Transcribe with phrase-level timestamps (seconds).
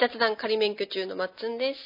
[0.00, 1.78] 雑談仮免許中のまっつんです。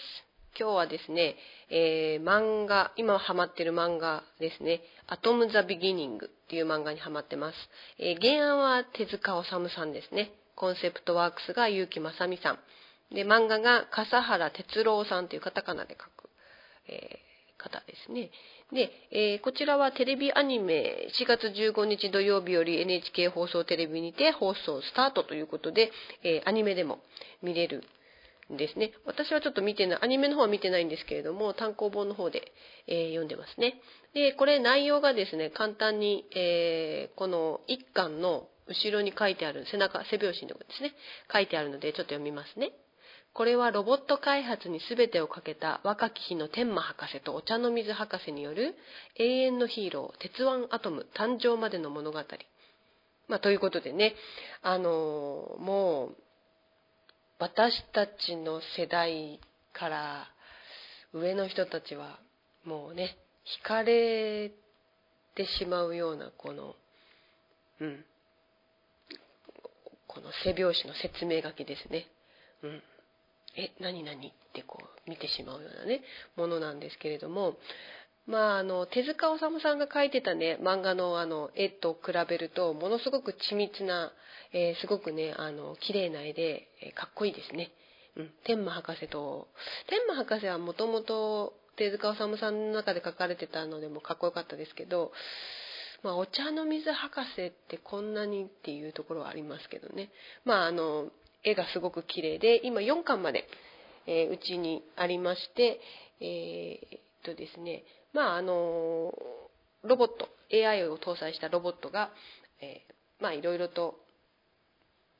[0.57, 1.35] 今日はですね、
[1.69, 7.57] えー、漫画、今ハマってる漫画ですね、アトム・ザ・ビギニングっていう漫画にハマってます。
[7.99, 10.31] えー、原案は手塚治虫さんですね。
[10.55, 12.59] コンセプトワークスが結城正美さん。
[13.13, 16.31] で、漫画が笠原哲郎さんというカタカナで書く、
[16.87, 18.31] えー、方ですね。
[18.73, 25.91] で、えー、こちらはテレビアニメ4月15日土曜日より NHK 放送テレビにて放送スタートということで、
[26.23, 27.01] えー、アニメでも
[27.43, 27.83] 見れる
[28.51, 28.93] ですね。
[29.05, 32.53] 私はちょっと見てない、アニメの方は見てないんですけれども、単行本の方で、
[32.87, 33.81] えー、読んでますね。
[34.15, 40.93] で、これ内容がですね、簡単に、えーこの一巻の後ろに書いてある、背中、背表紙のとこですね、
[41.33, 42.73] 書いてあるので、ちょっと読みますね。
[43.35, 48.77] これはロボット開発に全てをかけた若き日の天馬博士とお茶の水博士による
[49.17, 52.23] 永遠のヒーロー、鉄腕アトム誕生までの物語。
[53.27, 54.15] まあ、ということでね、
[54.63, 56.17] あのー、もう、
[57.39, 59.41] 私たちの世代
[59.73, 60.27] から
[61.13, 62.19] 上の人たちは、
[62.65, 63.17] もうね、
[63.65, 64.53] 惹かれ
[65.35, 66.75] てしまうような、この、
[67.81, 68.05] うん、
[70.07, 72.07] この背表紙の説明書きですね。
[72.63, 72.83] うん。
[73.57, 74.21] え、何々っ
[74.53, 76.03] てこう見てしまうようなね、
[76.37, 77.57] ものなんですけれども、
[78.27, 84.13] まあ、あの、手塚治虫さんが描いてたね、漫画のあの、絵と比べると、ものすごく緻密な、
[84.53, 87.73] えー、すごくね、あの、綺麗な絵で、えー、かっこいいですね。
[88.17, 88.31] うん。
[88.45, 89.49] 天馬博士と、
[89.89, 95.13] 天馬博士はもともと手塚治虫さんの中で描かれてたのでもかっこよかったですけど、
[96.03, 100.11] まあ、お茶の水博士ってこんなにっていうところはありますけどね。
[100.45, 101.09] まあ、あの、
[101.43, 103.47] 絵がすごく綺麗で、今4巻まで、
[104.07, 105.81] えー、うちにありまして、
[106.21, 106.84] えー、
[107.25, 109.13] とですね、まあ、あの、
[109.83, 112.11] ロボット、AI を搭載したロボットが、
[112.61, 113.97] えー、まあ、いろいろと、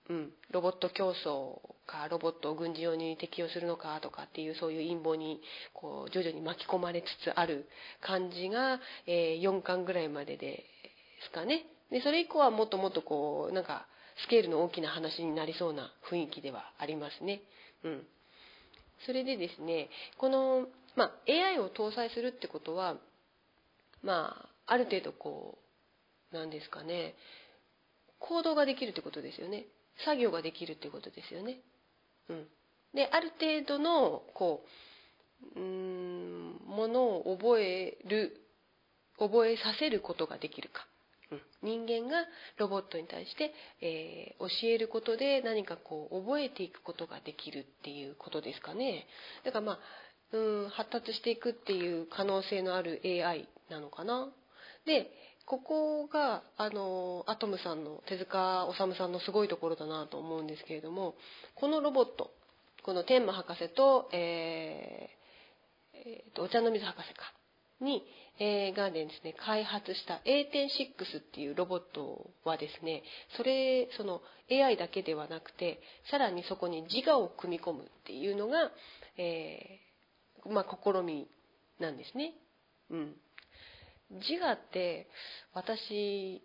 [0.09, 5.41] うん、ロボット競争か、ロボットを軍事用に適用するのかとかっていう、そういう陰謀に、
[5.73, 7.67] こう、徐々に巻き込まれつつある
[8.01, 10.65] 感じが、えー、4巻ぐらいまでで
[11.25, 11.65] すかね。
[11.91, 13.87] で、それ以降はもっともっとこう、なんか、
[14.27, 17.41] スケールの大きな話になりそうな雰囲気ではありますね。
[17.83, 18.07] うん。
[19.07, 19.89] それでですね、
[20.19, 20.67] この、
[20.97, 22.97] まあ、AI を搭載するってことは、
[24.03, 25.59] まあ、ある程度こ
[26.33, 27.15] う、なんですかね、
[28.19, 29.67] 行動ができるってことですよね。
[30.05, 31.61] 作業ができるってことですよね。
[32.29, 32.47] うん。
[32.95, 34.65] で、ある程度の、こ
[35.57, 38.41] う、うん、ものを覚える、
[39.19, 40.87] 覚えさせることができるか。
[41.31, 42.27] うん人間が
[42.59, 49.07] ロボットに対して、えー、教えることで何かこう覚えていくことができるっていうことですかね。
[49.45, 49.79] だからまあ、
[50.35, 54.29] うん、発達していくっていう可能性のある AI なのかな。
[54.85, 55.11] で、
[55.47, 61.15] ここが、あの、アトムさんの、手塚治虫さんのすごいところだなと思うんですけれども、
[61.55, 62.33] このロボット、
[62.83, 67.33] この天馬博士と、えーえー、とお茶の水博士か、
[67.81, 68.05] に、
[68.41, 73.03] えー、ガーデンですね、開発した A106 っていうロボットはですね、
[73.37, 75.81] それ、その AI だけではなくて、
[76.11, 78.71] さらにそこに自我を組み込むっていうのが、
[79.17, 79.94] えー、
[80.49, 81.29] まあ、試み
[81.81, 82.35] なんですね。
[82.91, 83.15] うん。
[84.11, 85.09] 自我って、
[85.53, 86.43] 私、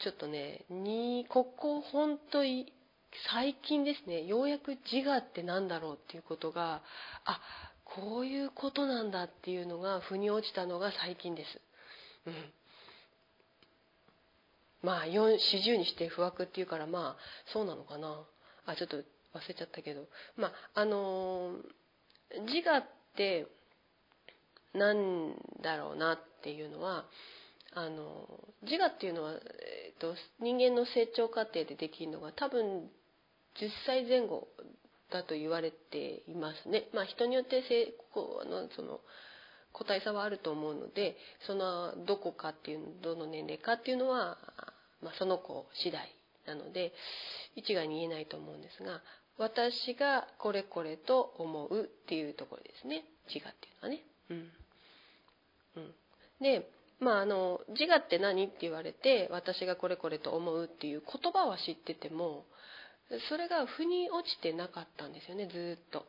[0.00, 2.72] ちょっとね、に、ここ本当に
[3.30, 6.82] 最近ですね、ようやく自我って何だろうっていうことが、
[7.24, 7.40] あ、
[7.84, 11.60] こういうことなんだっていうのが腑に落ちたのが最近です。
[12.26, 12.34] うん。
[14.82, 18.22] まあ、四十にして不惑っていうから、まあ、そうなのかな。
[18.66, 19.02] あ、ちょっと忘
[19.48, 20.06] れちゃったけど。
[20.36, 21.62] まあ、あのー、
[22.52, 22.84] 自我っ
[23.16, 23.46] て、
[24.74, 27.04] なんだろうなっていうのは、
[27.72, 28.26] あの
[28.62, 32.90] 自我っていうのは、えーと人間の成長過程でできるのが多分
[33.60, 34.48] 10歳前後
[35.12, 36.88] だと言われていますね。
[36.94, 39.00] まあ、人によって成功のその
[39.72, 41.16] 個体差はあると思うので
[41.46, 44.38] そのどこかっていうどの年齢かっていうのは、
[45.02, 46.08] まあ、その子次第
[46.46, 46.92] なので
[47.54, 49.00] 一概に言えないと思うんですが
[49.40, 54.02] 私がこれこれと思うっていうところですね自我っていうのはね。
[54.30, 54.48] うん
[55.76, 55.94] うん、
[56.40, 56.68] で
[57.00, 62.44] まあ、あの自我って何って言われて私がこれこれと思うっていう言葉は知ってても
[63.30, 66.04] それが腑に落ちてなかったんですよねずっと。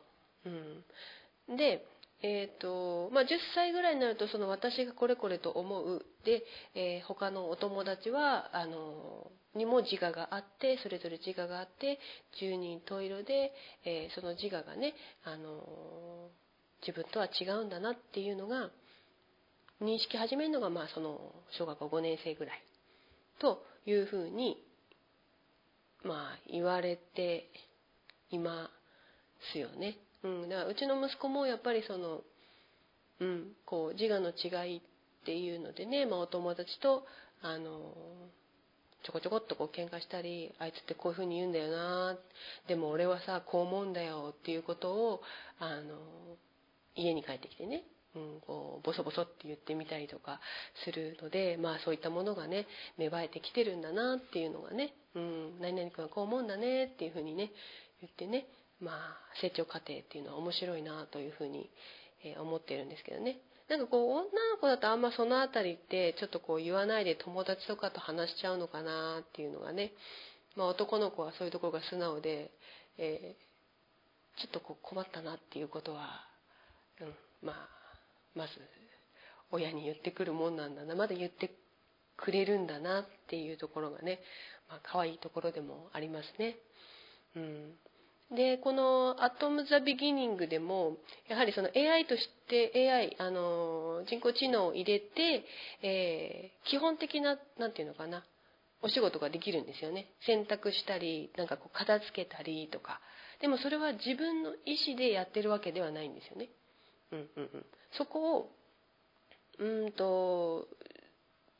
[1.48, 1.86] うん、で、
[2.22, 11.98] えーとまあ、10歳ぐらいになるとその私がこれこれと思うで、えー、他のお友達はあのにも自我があってそれぞれ自我があって
[12.40, 13.52] 十人十色で、
[13.84, 16.28] えー、その自我がねあの
[16.86, 18.70] 自分とは違うんだなっていうのが
[19.82, 22.62] 認識始めるのが、まあ、その小学校5年生ぐらい
[23.40, 24.62] というふうに
[26.04, 27.48] まあ言われて
[28.30, 28.70] いま
[29.52, 29.96] すよね。
[30.24, 32.20] うん、だからうちの息子もやっぱりその、
[33.20, 34.80] うん、こう自我の違いっ
[35.24, 37.04] ていうのでね、まあ、お友達と
[37.42, 37.94] あの
[39.04, 42.16] ちょこちょこっとこう喧嘩したりあいつってこういうふうに言うんだよな
[42.68, 45.22] でも俺はさこう思うんだよっていうことを
[45.58, 45.98] あの
[46.94, 47.82] 家に帰ってきてね、
[48.14, 50.40] うん、こうボソボソって言ってみたりとか
[50.84, 52.66] するのでまあそういったものがね
[52.96, 57.50] 芽生えてきてるんだなっていうのがね、うん、何々君はこう思うんだねっていうふうにね
[58.00, 58.46] 言ってね
[58.82, 61.70] まあ成長過程っていうのは面白いなというふうに
[62.38, 63.38] 思ってるんですけどね。
[63.68, 69.92] なんかこう女の子だとあんまその辺りってちょっとこう言わないで友達とかと話しちゃうのかなっていうのがね、
[70.56, 72.50] まあ、男の子はそういうところが素直で、
[72.98, 76.10] えー、ちょっとこう困ったなっていうことは、
[77.00, 77.14] うん、
[77.46, 77.68] まあ
[78.34, 78.50] まず
[79.50, 81.50] 親に言ってくるもんなんだなまだ言って
[82.16, 84.20] くれるんだなっていうところがね、
[84.68, 86.56] まあ可愛いところでもありますね。
[87.36, 87.72] うん、
[88.34, 90.96] でこの「アトム・ザ・ビギニング」でも
[91.28, 95.44] やはりその AI として AI あの人工知能を入れて、
[95.82, 98.24] えー、基本的な何て言うのかな
[98.82, 100.08] お仕事ができるんですよね。
[100.26, 103.00] 洗濯したりなんかこう片付けたりとか。
[103.40, 106.48] でもそれは自分の意思でやってるわけではないんですよね。
[107.10, 108.50] うんうんうん、そこを
[109.58, 110.68] うんと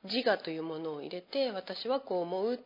[0.04, 2.58] 自我というものを入れて私はこう思うっ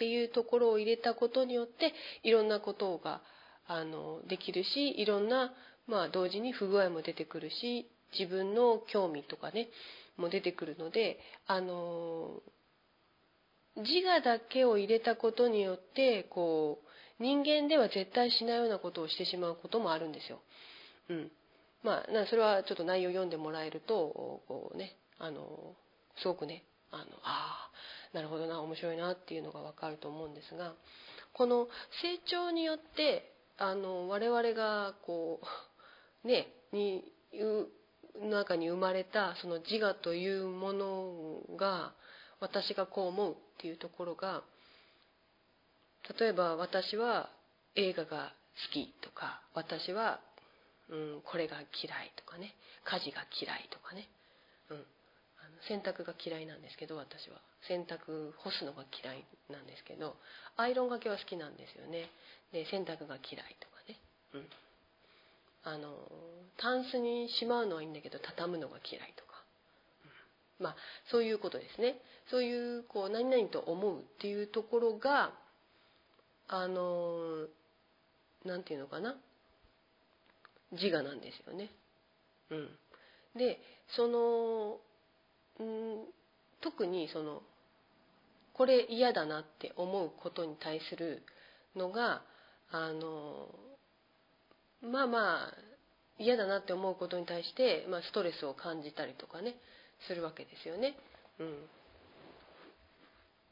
[0.00, 1.92] ていうところを入れたことによって
[2.22, 3.20] いろんなことが
[3.66, 5.52] あのできるしいろんな、
[5.86, 7.86] まあ、同時に不具合も出てくるし
[8.18, 9.68] 自分の興味とかね
[10.16, 12.40] も出てくるのであの
[13.76, 16.78] 自我だけを入れたことによってこ
[17.20, 20.40] う人間では絶対しないようなことをしてしまうこともあるんですよ。
[21.10, 21.30] うん、
[21.84, 25.74] まあそれはちょっと内容読んでもらえるとこうねあの
[26.22, 27.70] すごくねあのあ
[28.12, 30.74] なるほどな面白いなっていうのが分かると思うんですが
[31.32, 31.68] この
[32.02, 35.40] 成長によってあの我々がこ
[36.24, 37.04] う ねに
[38.28, 41.92] 中に生まれたその自我というものが
[42.40, 44.42] 私がこう思うっていうところが
[46.18, 47.30] 例えば私は
[47.76, 48.32] 映画が
[48.68, 50.20] 好きとか私は、
[50.88, 52.54] うん、これが嫌いとかね
[52.84, 54.08] 家事が嫌いとかね、
[54.70, 54.84] うん、
[55.68, 57.40] 洗濯が嫌いなんですけど私は。
[57.68, 60.16] 洗濯干すのが嫌いなんですけど
[60.56, 62.10] アイロンがけは好きなんですよね。
[62.52, 63.96] で洗濯が嫌いとかね。
[64.34, 64.48] うん。
[65.62, 65.94] あの
[66.56, 69.32] タンスにしまうのはいいんだけど畳むのが嫌いとか、
[70.58, 70.76] うん、まあ
[71.10, 72.00] そういうことですね。
[72.30, 75.32] そういうこう何々と思うっていうところが
[76.48, 77.46] あの
[78.44, 79.16] なんていうのかな。
[80.72, 81.70] 自我なんですよね。
[82.50, 82.68] うん。
[83.36, 83.60] で
[83.96, 84.78] その
[85.58, 86.04] うん
[86.60, 87.42] 特にその
[88.54, 91.22] これ嫌だなって思うことに対する
[91.74, 92.22] のが
[92.70, 93.48] あの
[94.82, 95.54] まあまあ
[96.18, 99.56] 嫌だなって思うことに対して、まあ、ストレスを感じたりとかね
[100.06, 100.94] するわけですよね。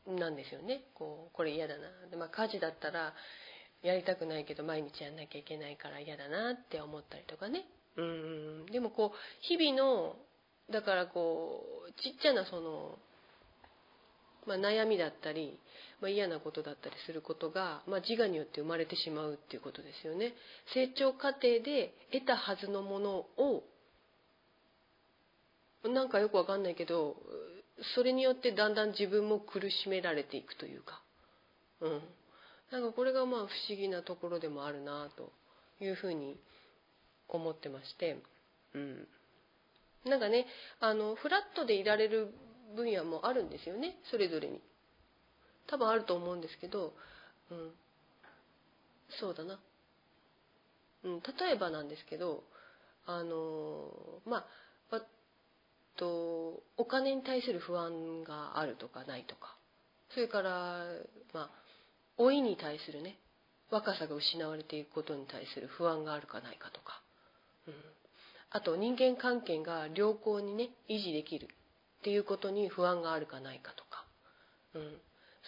[0.06, 3.14] うん、なんですよねこうこれ嫌だなで、まあ、家事だったら
[3.82, 7.64] やりたくないけど毎日やんなきゃいけないから嫌だなって思ったりとかね。
[7.96, 10.16] うん、でもこう日々の
[10.70, 12.98] だからこうちっちゃなその、
[14.46, 15.58] まあ、悩みだったり、
[16.00, 20.34] まあ、嫌なことだったりすることが、まあ、自我によって生まれてしまうっていうことですよね。
[20.74, 23.62] 成長過程で得たはずのものを
[25.84, 27.16] なんかよくわかんないけど
[27.94, 31.00] それによってだんだん自分も苦しめられていくというか、
[31.80, 32.00] うん、
[32.72, 35.32] なんかこれがまあ不思議なところでもあるなと
[35.80, 36.36] いうふうに
[37.28, 38.16] 思ってまして、
[38.74, 39.06] うん、
[40.04, 40.46] なんかね
[40.80, 42.34] あのフラットでいられる
[42.76, 44.60] 分野もあるんですよねそれぞれに。
[45.66, 46.94] 多分あると思うんですけど、
[47.50, 47.70] うん、
[49.20, 49.60] そうだな、
[51.04, 52.42] うん、例えばなんですけど
[53.06, 53.90] あの
[54.26, 54.44] まあ
[55.98, 59.56] とお金に対する不安があるとかないとか
[60.14, 60.84] それから
[61.34, 61.50] まあ
[62.18, 63.18] 老いに対するね
[63.70, 67.02] 若さが失われていくことに対する不安があるかないかとか、
[68.50, 71.48] あと人間関係が良好にね維持できる
[72.00, 74.04] っていうことに不安があるかないかとか、
[74.74, 74.82] うん、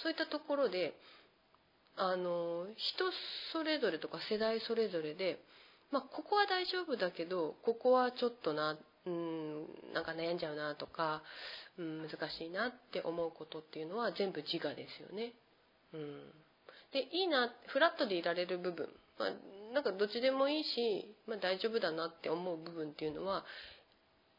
[0.03, 0.95] そういったところで
[1.97, 3.05] あの人
[3.53, 5.39] それぞれとか世代それぞれで、
[5.91, 8.77] まあ、ここは大丈夫だけどここはちょっとな、
[9.07, 11.23] うん、なんか悩んじゃうなとか、
[11.79, 15.33] うん、難しいなって思うことっていうのは全部自我ですよね。
[15.93, 16.33] うん、
[16.93, 18.89] でいいなフラットでいられる部分、
[19.19, 19.29] まあ、
[19.73, 23.45] なんかどっちでもいいし、まあ、大丈夫だなって思う部分っていうのは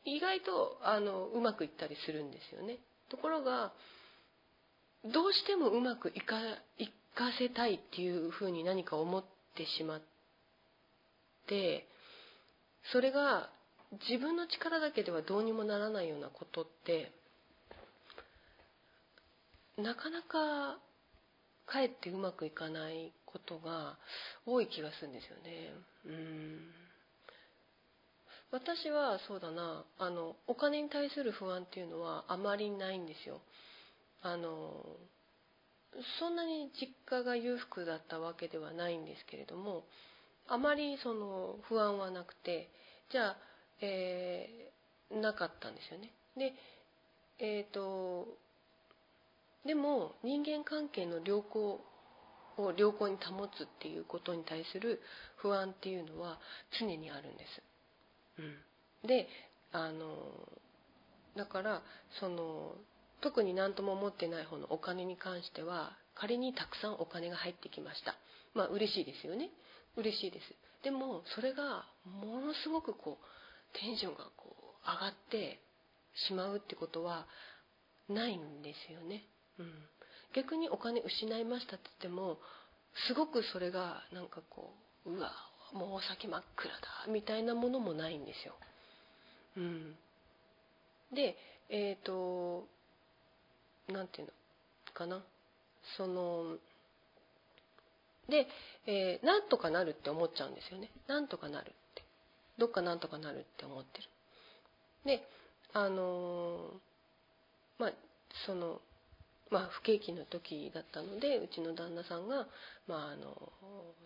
[0.04, 2.80] 意外とあのうまくいったりするんですよね。
[3.10, 3.72] ところが
[5.06, 6.40] どうしてもうまくいか
[6.78, 9.24] いかせたいっていうふうに何か思っ
[9.56, 10.02] てしまっ
[11.42, 11.86] って
[12.94, 13.50] それが
[14.10, 17.12] 自分の力だけではどうにもならないようなことって
[19.78, 20.80] なかなか
[21.66, 23.98] かえってうまくいかないことが
[24.46, 25.74] 多い気がするんですよね。
[26.06, 26.82] うん
[28.52, 33.42] 私はそうだなあのお金に対する不安っていうのはあまりないんですよ。
[34.22, 34.84] あの
[36.20, 39.84] そんなに実家が裕福だったわけではないんですけれども
[40.48, 42.70] あまりその不安はなくて
[43.12, 43.38] じゃあ、
[43.82, 46.12] えー、なかったんですよね。
[46.38, 46.54] で
[47.40, 48.28] えっ、ー、と
[49.66, 51.82] でも人間関係の良好
[52.64, 55.02] を良好に保つっていうことに対する
[55.38, 56.40] 不安っていうのは
[56.80, 57.62] 常にあるんです。
[59.04, 59.28] うん、で
[59.72, 60.16] あの
[61.36, 61.82] だから
[62.20, 62.76] その
[63.22, 68.16] 特に何とも思ってない方のお金に関しては仮にたくさんお金が入ってきました。
[68.54, 69.50] まあ嬉しいですよね。
[69.96, 70.44] 嬉しいです。
[70.84, 75.60] でもそれがものすごくこうテンションがこう上がって
[76.28, 77.28] しまうってことは
[78.10, 79.24] ないんですよね、
[79.60, 79.72] うん、
[80.34, 82.38] 逆にお金失いましたって言っても
[83.08, 84.74] すごくそれがなんかこ
[85.06, 85.32] ううわ
[85.74, 88.54] もう先真っ暗だみたいなものもないんですよ。
[89.58, 89.96] うん、
[91.14, 91.36] で
[91.70, 92.68] えっ、ー、と
[93.88, 95.24] 何て言うのかな。
[95.98, 96.58] その
[98.30, 98.48] で、
[98.86, 100.92] えー、なんとかなるって思っちゃうんですよね。
[101.08, 102.04] なんとかなるって。
[102.58, 104.10] どっかなんとかなるって思ってる。
[105.06, 105.28] で
[105.74, 106.72] あのー、
[107.80, 107.92] まあ
[108.46, 108.82] その
[109.52, 112.48] まあ、不景気の時だったのでうちの旦那さんが、
[112.88, 113.52] まああの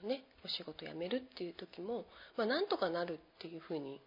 [0.04, 4.02] ね、お仕事辞めるっていう時も、まあ、なんとかなるっていうふうに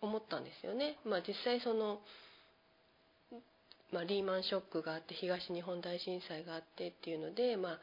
[0.00, 0.96] 思ったんですよね。
[1.04, 1.98] まあ、実際その
[3.92, 7.78] まあ、リーマンショックがあって東日本大震災があってっていうので、ま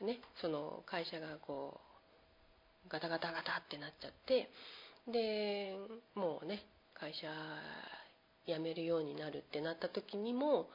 [0.00, 1.80] あね、その会社がこ
[2.86, 4.48] うガタガタガタってなっちゃって
[5.10, 5.74] で
[6.14, 6.62] もうね
[6.94, 7.26] 会社
[8.46, 10.68] 辞めるようになるってなった時にも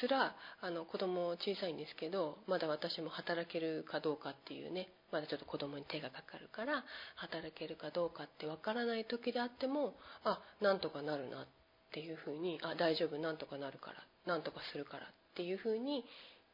[0.00, 6.84] すらあの子供小さいんですけどまだ私も働けるかどうかっていうねまだちょっと子供に手がかかるから
[7.16, 11.46] 働けるかどうかってわからない時であってもあなんとかなるなっ
[11.92, 16.04] ていうふうにあ大丈夫なんとかなるからなんとかするからっていうふうに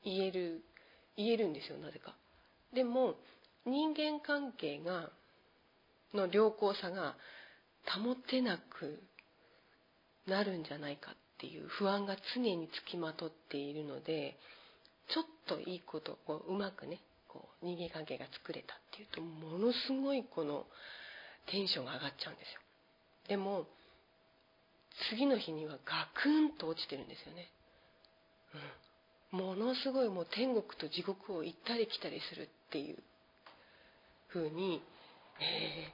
[0.05, 0.63] 言える
[1.17, 2.15] 言えるんですよなぜか。
[2.75, 3.17] でも
[3.65, 5.11] 人間関係が
[6.15, 7.17] の良好さが
[7.87, 9.03] 保てなく
[10.27, 14.37] なるんじゃないかていう不安が常につきまとっているので
[15.13, 20.67] ちょっといいことをうまくねこう人間関係が作れたっていうとものすごいこの
[21.51, 22.61] テンションが上がっちゃうんですよ。
[23.29, 23.67] でも
[25.11, 27.49] 次の日にはガクンと落ちてるんですよね、
[29.33, 32.99] うん、ものすごいもう天国と地獄を行ったり来たりするっていう
[34.29, 34.83] 風に、
[35.41, 35.93] え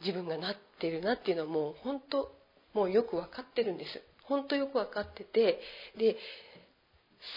[0.00, 2.30] ー、自分がなってるなっていうのはもう本当
[2.76, 4.02] もうよく分かってるんです。
[4.24, 5.60] 本当よく分かってて
[5.98, 6.16] で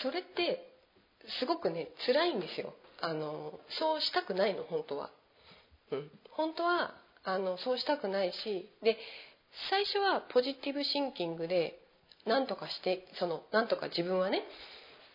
[0.03, 0.65] それって
[1.39, 2.73] すごくね辛いんですよ。
[2.99, 5.09] あのそうしたくないの本当は、
[5.93, 6.93] うん、本当は
[7.23, 8.97] あのそうしたくないしで
[9.69, 11.79] 最初はポジティブシンキングで
[12.25, 14.43] 何とかしてその何とか自分はね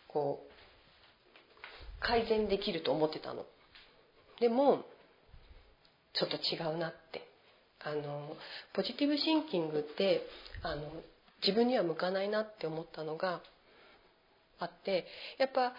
[0.07, 3.45] こう改善できると思ってたの。
[4.39, 4.85] でも
[6.13, 7.34] ちょっと違うなって。
[7.85, 8.35] あの
[8.73, 10.23] ポジティブシンキングって
[10.63, 10.81] あの
[11.41, 13.41] 自分には向かないなって思ったのが
[14.59, 15.05] あって
[15.37, 15.73] やっぱ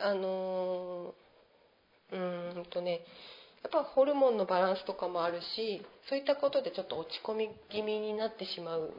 [0.00, 1.14] あの
[2.12, 3.00] うんとね
[3.62, 8.94] やっぱホルモンのバランスとかもあるしそういったことでちょっと落ち込み気味になってしまう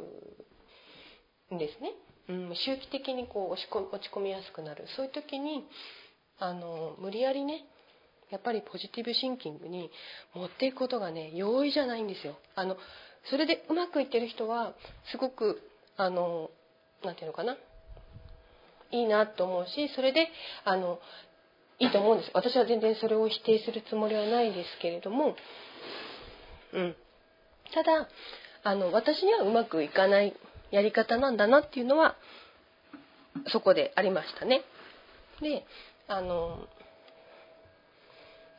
[1.56, 1.94] んですね。
[2.28, 5.66] うん、周期的にこう落ち込落ち込みやすくなるそういう時に
[6.38, 7.66] あの無理やりね
[8.32, 9.90] やっぱりポジティブシンキングに
[10.34, 12.38] 持っていくことがね容易じゃないんですよ。
[12.56, 12.78] あの
[13.30, 14.74] それでうまくいってる人は
[15.12, 15.62] すごく
[15.98, 16.50] あの
[17.04, 17.58] なていうのかな？
[18.92, 20.30] いいなと思うしそれで
[20.66, 21.00] あの
[21.80, 25.36] いいと思うんです私は全然それを否定するつもりはないですけれども、
[26.74, 26.96] うん、
[27.74, 28.08] ただ
[28.64, 30.36] あの私にはうまくいかない
[30.72, 32.16] やり方なんだなっていうのは
[33.48, 34.64] そこでありましたね。
[35.42, 35.66] で
[36.08, 36.68] あの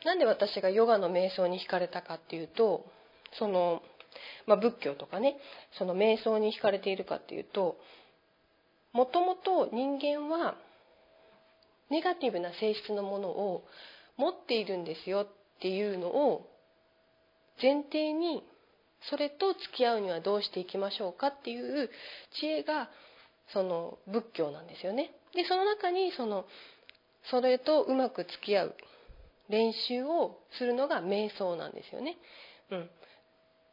[0.05, 2.85] なんで私がヨガの瞑想に惹かれたかっていうと
[3.37, 3.81] その、
[4.47, 5.37] まあ、仏教とかね
[5.77, 7.77] その瞑想に惹かれているかっていうと
[8.93, 10.55] もともと人間は
[11.89, 13.63] ネガティブな性質のものを
[14.17, 16.47] 持っているんですよっていうのを
[17.61, 18.43] 前提に
[19.09, 21.89] それと付き合うにはどうしていきましょうかっていう
[22.39, 22.89] 知恵が
[23.53, 25.11] その仏教なんですよね。
[25.33, 26.45] でその中にその
[27.29, 28.75] それとうまく付き合う
[29.51, 32.17] 練習をするのが瞑想なんですよね。
[32.71, 32.89] うん、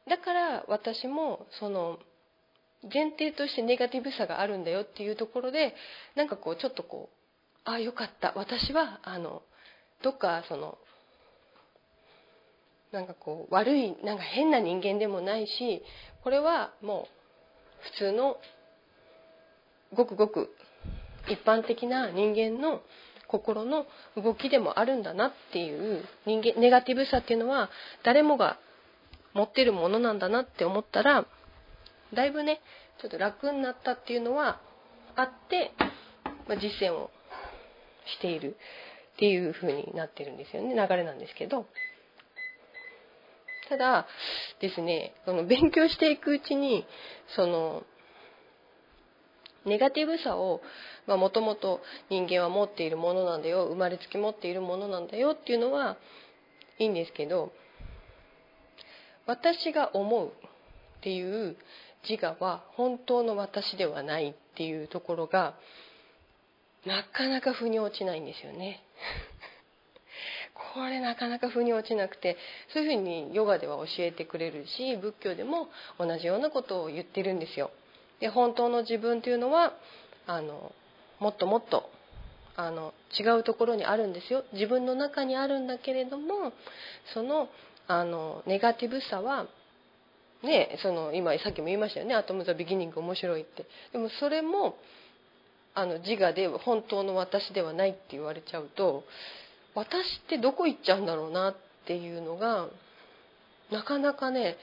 [0.08, 1.98] だから私もその
[2.82, 5.74] 前提としてネガティブさがあるんだよっていうところで
[6.16, 7.18] なんかこうちょっとこう
[7.64, 9.42] ああよかった私はあの
[10.02, 10.78] どっかその
[12.92, 15.82] なんかこう悪いなんか変な人間でもないし
[16.22, 18.36] これはもう普通の
[19.94, 20.50] ごくごく
[21.28, 22.80] 一般的な人間の
[23.28, 27.70] 心の動きでもあるんだなっていう人間ネガティブさっていうのは
[28.02, 28.58] 誰もが
[29.34, 31.26] 持ってるものなんだなって思ったら
[32.14, 32.60] だいぶね
[33.00, 34.60] ちょっと楽になったっていうのは
[35.14, 35.72] あって、
[36.48, 37.10] まあ、実践を
[38.18, 38.56] している
[39.14, 40.74] っていう風になってるんですよね。
[40.74, 41.66] 流れなんですけど。
[43.68, 44.06] ただ
[44.60, 46.86] ですねその勉強していくうちに
[47.36, 47.82] その
[49.66, 50.60] ネガティブさを
[51.06, 55.96] もともと人間は持っているものなんだよ生まれつき持っているものなんだよっていうのは
[56.78, 57.52] いいんですけど
[59.26, 61.56] 私が思うっていう
[62.08, 65.54] 自我は本当の私ではないっていうところが
[66.86, 68.82] なかなか腑に落ちないんですよね。
[70.74, 72.36] これなかなか腑に落ちなくて
[72.72, 77.70] そういうふうにヨガでは教えてくれるし仏教でも同じようなことを言ってるんですよ。
[78.20, 79.72] で本当の自分というのは
[80.26, 80.72] あの
[81.20, 81.90] もっともっと
[82.56, 84.44] あの違うところにあるんですよ。
[84.52, 86.52] 自分の中にあるんだけれども
[87.14, 87.48] その
[87.86, 89.46] あのネガティブさは
[90.42, 93.64] ねその今さっきも言いましたよね「アトム・ザ・ビギニング面白い」って。
[93.92, 94.76] でもそれも
[95.74, 99.04] あの自我で本当の私ではないって言われちゃうと
[99.74, 101.56] 私ってどこ行っちゃうんだろうなっ
[101.86, 102.66] ていうのが
[103.70, 104.56] なかなかね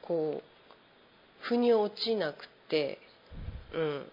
[0.00, 2.98] こう腑に落ちなくて
[3.72, 4.06] うん。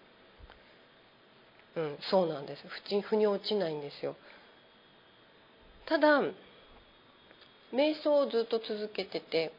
[1.74, 2.62] うんそうなんです。
[3.08, 4.14] 腑に落ちないんですよ。
[5.86, 6.20] ただ
[7.72, 9.52] 瞑想をずっと続けてて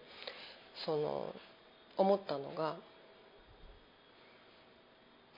[0.86, 1.34] その
[1.98, 2.78] 思ったのが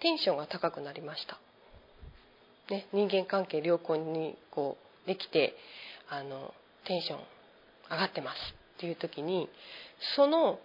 [0.01, 1.39] テンションが高くなりました、
[2.69, 5.55] ね、人間関係良好にこうできて
[6.09, 6.53] あの
[6.85, 7.19] テンション
[7.89, 8.35] 上がってます
[8.77, 9.49] っていう時に
[10.15, 10.59] その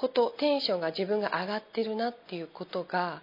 [0.00, 3.20] ことテンションが自分が上がってるなっていうことが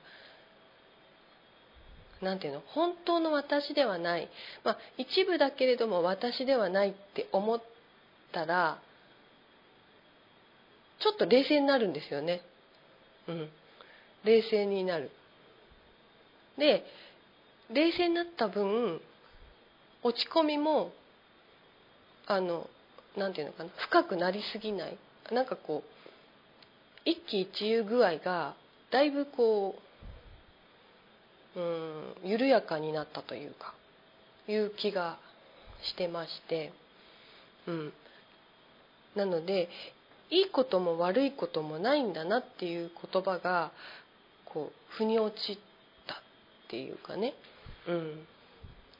[2.22, 2.62] 何ていうの？
[2.68, 4.28] 本当の私ではない、
[4.66, 7.62] まあ、一部だけれども私ではないって思っ
[8.34, 8.78] たら
[11.00, 12.42] ちょっと冷静になるんですよね。
[13.30, 13.50] うん、
[14.26, 15.12] 冷静になる。
[16.58, 16.84] で
[17.72, 19.00] 冷静になった分
[20.04, 20.92] 落ち込みも
[22.28, 22.68] あの
[23.16, 23.70] なんていうのかな？
[23.78, 24.98] 深くなりすぎない。
[25.32, 25.95] なんかこう
[27.06, 28.56] 一喜一憂具合が
[28.92, 29.76] だいぶこ
[31.56, 33.74] ううん緩やかになったというか
[34.48, 35.18] いう気が
[35.84, 36.74] してまして、
[37.68, 37.94] うん、
[39.16, 39.70] なので
[40.30, 43.72] いいことも悪いこともないんだなっていう言葉が
[44.46, 45.58] こう腑に落ち
[46.08, 46.18] たっ
[46.70, 47.34] ていうかね、
[47.88, 48.26] うん、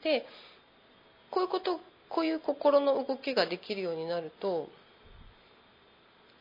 [0.02, 0.24] で
[1.30, 4.68] こういうことこういう心の動きができるようになると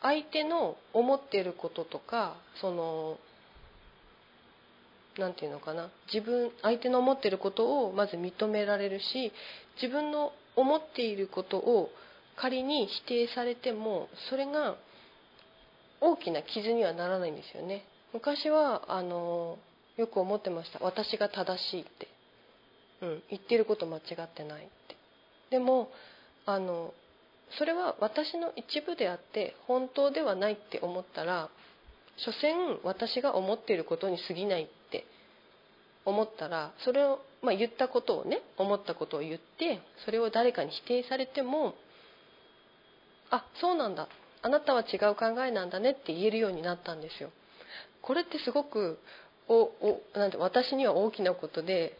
[0.01, 3.17] 相手の思ってることとかその
[5.17, 5.89] 何て言うのかな。
[6.13, 9.31] 自分相手の思ってることをまず認められるし
[9.81, 11.89] 自分の思っていることを
[12.35, 14.75] 仮に否定されてもそれが
[16.01, 17.85] 大きな傷にはならないんですよね。
[18.13, 19.57] 昔はあの
[19.97, 20.79] よく思ってました。
[20.79, 22.07] 私が正しいって、
[23.01, 24.95] うん、言ってること間違ってないって。
[25.51, 25.89] でも
[26.45, 26.93] あの
[27.57, 31.49] それは私の一部であって本当ではないって思ったら
[32.17, 35.05] 所詮私が思っていることに過ぎないって
[36.05, 41.75] 思ったらそれを、まあ、言ったことをね思ったことを言ってそれを誰かに否定されても
[43.31, 44.07] あそうなんだ
[44.41, 47.31] あなたは違う考えなんだねって言えるようになったんですよ。
[48.03, 48.99] これってすごく
[49.47, 51.97] おおなんて私には大きなことで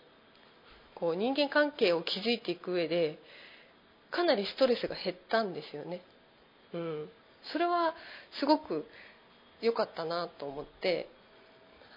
[0.94, 3.18] こう人間関係を築いていく上で
[4.16, 6.02] かなりストレスが減ったんですよね。
[6.74, 7.10] うん、
[7.52, 7.94] それは
[8.40, 8.86] すごく
[9.62, 11.10] 良かったなと思って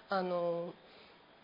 [0.09, 0.73] あの、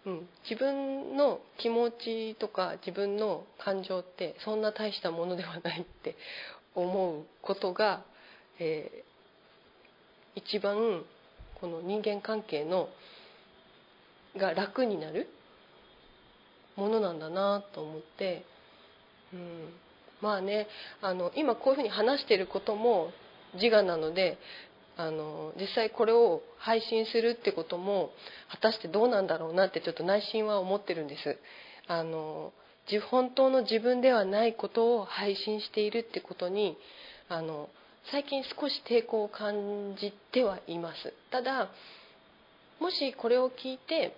[0.05, 6.17] うん、自分の気持ちとか自分の感情ってそんな大したものではないって
[6.75, 8.03] 思うことが、
[8.59, 11.03] えー、一番
[11.61, 12.89] この人間関係の
[14.35, 15.29] が楽になる
[16.75, 18.43] ものなんだなと思って、
[19.33, 19.69] うん、
[20.21, 20.67] まあね
[21.01, 23.11] あの今こういうふうに話してることも
[23.55, 24.37] 自我なので
[24.97, 28.11] あの実際これを配信するってことも
[28.49, 31.37] 果たしてどうなんだろうなってちょっと内心は思ってるんです。
[31.87, 32.53] あの
[33.09, 36.77] 本当の自分ではないことを配信しているってことに
[37.29, 37.69] あの
[38.11, 41.69] 最近少し抵抗を感じてはいますただ
[42.79, 44.15] もしこれを聞いて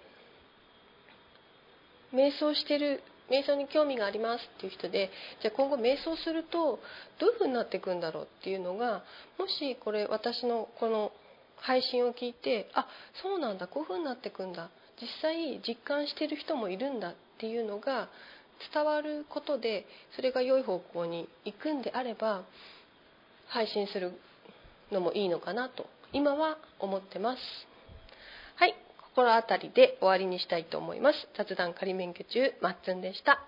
[2.13, 5.09] 瞑想してる瞑想に興味がありますっていう人で
[5.41, 6.79] じゃあ今後瞑想すると
[7.19, 9.03] どういうふうになっていくんだろうっていうのが
[9.37, 11.11] もしこれ私のこの
[11.57, 12.87] 配信を聞いてあ
[13.21, 14.69] そうなんだこういうふうになっていくんだ
[15.01, 18.09] 実際実感してる人もいるんだっていうのが
[18.73, 19.85] 伝わることで
[20.15, 22.43] それが良い方向に行くんであれば
[23.47, 24.13] 配信する
[24.91, 27.39] のもいいのかなと今は思ってます。
[29.17, 31.27] 心あたりで終わりにしたいと思います。
[31.35, 33.39] 雑談仮免許中まっつんでした。